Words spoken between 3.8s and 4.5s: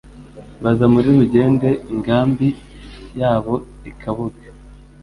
i Kabuga